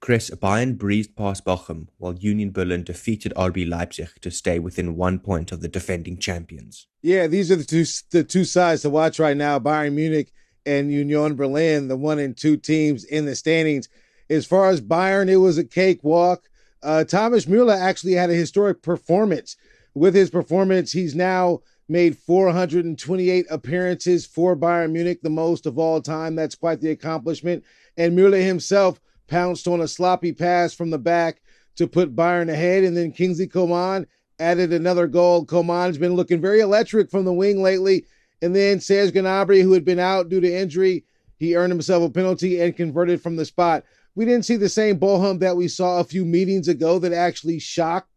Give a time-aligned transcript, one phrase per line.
[0.00, 5.18] Chris, Bayern breezed past Bochum, while Union Berlin defeated RB Leipzig to stay within one
[5.18, 6.86] point of the defending champions.
[7.02, 10.32] Yeah, these are the two the two sides to watch right now: Bayern Munich
[10.64, 13.88] and Union Berlin, the one and two teams in the standings.
[14.28, 16.48] As far as Bayern, it was a cakewalk.
[16.82, 19.56] Uh, Thomas Müller actually had a historic performance.
[19.94, 26.02] With his performance, he's now made 428 appearances for Bayern Munich, the most of all
[26.02, 26.34] time.
[26.34, 27.64] That's quite the accomplishment.
[27.96, 31.40] And Müller himself pounced on a sloppy pass from the back
[31.76, 32.84] to put Bayern ahead.
[32.84, 34.06] And then Kingsley Coman
[34.38, 35.44] added another goal.
[35.44, 38.06] Coman's been looking very electric from the wing lately.
[38.42, 41.04] And then Serge Gnabry, who had been out due to injury,
[41.38, 43.84] he earned himself a penalty and converted from the spot.
[44.14, 47.58] We didn't see the same Bochum that we saw a few meetings ago that actually
[47.58, 48.10] shocked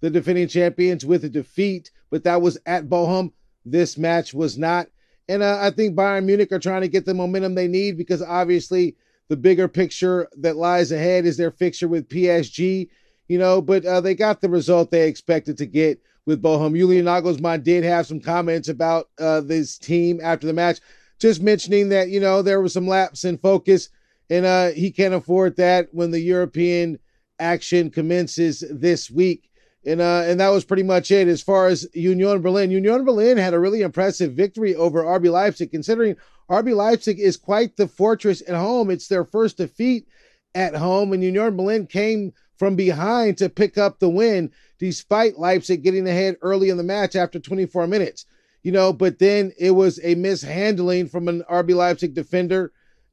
[0.00, 3.32] the defending champions with a defeat, but that was at Bochum.
[3.64, 4.88] This match was not.
[5.28, 8.22] And uh, I think Bayern Munich are trying to get the momentum they need because
[8.22, 8.96] obviously
[9.28, 12.88] the bigger picture that lies ahead is their fixture with PSG,
[13.28, 16.76] you know, but uh, they got the result they expected to get with Bochum.
[16.76, 20.80] Julian Nagelsmann did have some comments about uh, this team after the match,
[21.18, 23.88] just mentioning that, you know, there was some lapse in focus
[24.32, 26.98] and uh, he can't afford that when the European
[27.38, 29.50] action commences this week.
[29.84, 32.70] And uh, and that was pretty much it as far as Union Berlin.
[32.70, 36.16] Union Berlin had a really impressive victory over RB Leipzig, considering
[36.48, 38.90] RB Leipzig is quite the fortress at home.
[38.90, 40.06] It's their first defeat
[40.54, 45.82] at home, and Union Berlin came from behind to pick up the win, despite Leipzig
[45.82, 48.26] getting ahead early in the match after 24 minutes.
[48.62, 52.70] You know, but then it was a mishandling from an RB Leipzig defender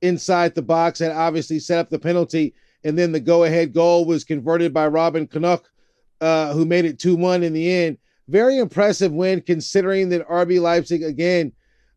[0.00, 2.54] inside the box that obviously set up the penalty.
[2.84, 5.64] And then the go ahead goal was converted by Robin Knoche,
[6.22, 7.98] uh, who made it 2 1 in the end.
[8.28, 11.52] Very impressive win considering that RB Leipzig, again,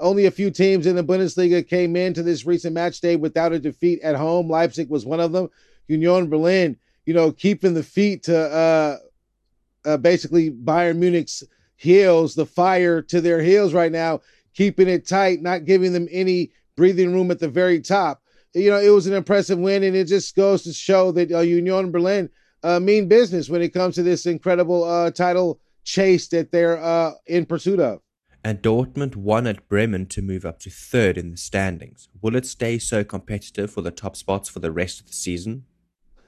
[0.00, 3.58] only a few teams in the Bundesliga came into this recent match day without a
[3.58, 4.48] defeat at home.
[4.48, 5.50] Leipzig was one of them.
[5.86, 8.96] Union Berlin, you know, keeping the feet to uh,
[9.84, 11.44] uh, basically Bayern Munich's
[11.76, 14.20] heels, the fire to their heels right now,
[14.54, 18.22] keeping it tight, not giving them any breathing room at the very top.
[18.54, 21.40] You know, it was an impressive win, and it just goes to show that uh,
[21.40, 22.30] Union Berlin
[22.62, 27.12] uh, mean business when it comes to this incredible uh, title chase that they're uh,
[27.26, 28.00] in pursuit of
[28.46, 32.08] and Dortmund won at Bremen to move up to third in the standings.
[32.22, 35.64] Will it stay so competitive for the top spots for the rest of the season?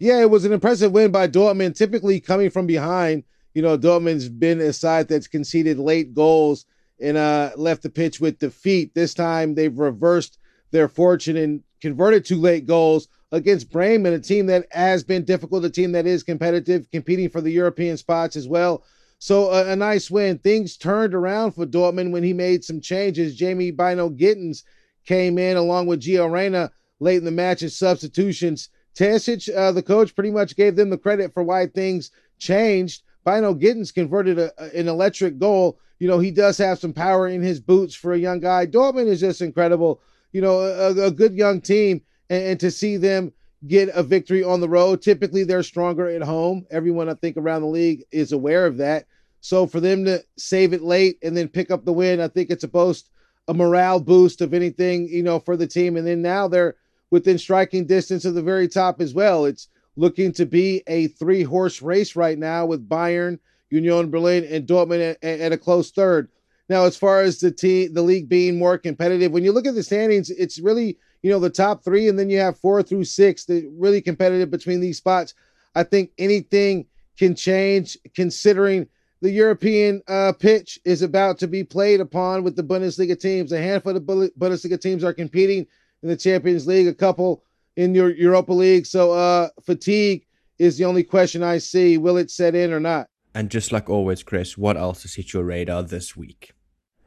[0.00, 1.76] Yeah, it was an impressive win by Dortmund.
[1.76, 3.22] Typically coming from behind,
[3.54, 6.66] you know, Dortmund's been a side that's conceded late goals
[7.00, 8.92] and uh, left the pitch with defeat.
[8.92, 10.36] This time they've reversed
[10.72, 15.64] their fortune and converted two late goals against Bremen, a team that has been difficult,
[15.64, 18.84] a team that is competitive, competing for the European spots as well.
[19.18, 20.38] So a, a, nice win.
[20.38, 23.36] Things turned around for Dortmund when he made some changes.
[23.36, 24.64] Jamie Bynoe-Gittens
[25.04, 28.70] came in along with Gio Reyna late in the match as substitutions.
[28.94, 33.02] Terzic, uh, the coach, pretty much gave them the credit for why things changed.
[33.26, 35.78] Bynoe-Gittens converted a, a, an electric goal.
[35.98, 38.66] You know, he does have some power in his boots for a young guy.
[38.66, 40.00] Dortmund is just incredible.
[40.32, 42.02] You know, a, a good young team.
[42.30, 43.32] And, and to see them
[43.66, 45.02] get a victory on the road.
[45.02, 46.66] Typically, they're stronger at home.
[46.70, 49.06] Everyone, I think, around the league is aware of that.
[49.42, 52.50] So for them to save it late and then pick up the win, I think
[52.50, 53.10] it's a boast,
[53.48, 55.96] a morale boost of anything, you know, for the team.
[55.96, 56.76] And then now they're
[57.10, 59.44] within striking distance of the very top as well.
[59.44, 63.38] It's looking to be a three horse race right now with Bayern,
[63.70, 66.28] Union Berlin, and Dortmund at, at a close third.
[66.68, 69.74] Now, as far as the team, the league being more competitive, when you look at
[69.74, 73.04] the standings, it's really you know, the top three, and then you have four through
[73.04, 75.34] six that really competitive between these spots.
[75.74, 76.86] I think anything
[77.18, 78.88] can change considering
[79.20, 83.52] the European uh, pitch is about to be played upon with the Bundesliga teams.
[83.52, 85.66] A handful of Bundesliga teams are competing
[86.02, 87.44] in the Champions League, a couple
[87.76, 88.86] in your Europa League.
[88.86, 90.26] So uh, fatigue
[90.58, 91.98] is the only question I see.
[91.98, 93.08] Will it set in or not?
[93.34, 96.52] And just like always, Chris, what else has hit your radar this week?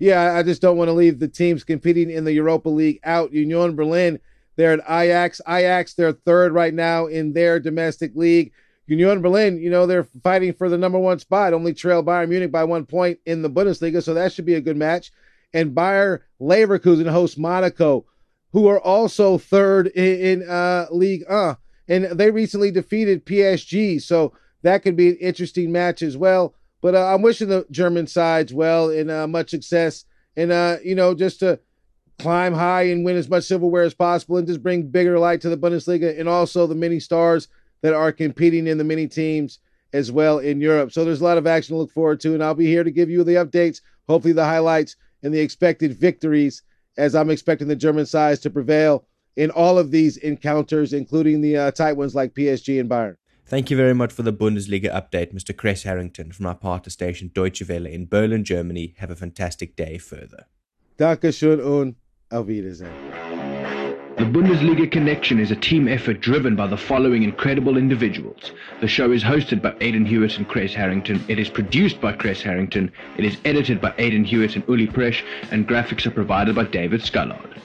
[0.00, 3.32] Yeah, I just don't want to leave the teams competing in the Europa League out.
[3.32, 4.18] Union Berlin,
[4.56, 5.42] they're at Ajax.
[5.46, 8.50] Ajax, they're third right now in their domestic league.
[8.86, 12.50] Union Berlin, you know, they're fighting for the number one spot, only trail Bayern Munich
[12.50, 15.12] by one point in the Bundesliga, so that should be a good match.
[15.52, 18.06] And Bayer Leverkusen hosts Monaco,
[18.52, 21.54] who are also third in, in uh, League Uh.
[21.88, 24.32] And they recently defeated PSG, so
[24.62, 26.54] that could be an interesting match as well.
[26.80, 30.04] But uh, I'm wishing the German sides well and uh, much success,
[30.36, 31.60] and uh, you know, just to
[32.18, 35.48] climb high and win as much silverware as possible, and just bring bigger light to
[35.48, 37.48] the Bundesliga and also the many stars
[37.82, 39.58] that are competing in the many teams
[39.92, 40.92] as well in Europe.
[40.92, 42.90] So there's a lot of action to look forward to, and I'll be here to
[42.90, 46.62] give you the updates, hopefully the highlights and the expected victories,
[46.96, 49.06] as I'm expecting the German sides to prevail
[49.36, 53.16] in all of these encounters, including the uh, tight ones like PSG and Bayern.
[53.50, 55.56] Thank you very much for the Bundesliga update, Mr.
[55.56, 58.94] Chris Harrington from our partner station Deutsche Welle in Berlin, Germany.
[58.98, 60.46] Have a fantastic day further.
[60.96, 61.96] Dankeschön und
[62.30, 62.92] auf Wiedersehen.
[64.18, 68.52] The Bundesliga Connection is a team effort driven by the following incredible individuals.
[68.80, 71.20] The show is hosted by Aidan Hewitt and Chris Harrington.
[71.26, 72.92] It is produced by Chris Harrington.
[73.18, 77.00] It is edited by Aidan Hewitt and Uli Presh, and graphics are provided by David
[77.00, 77.60] Scullard.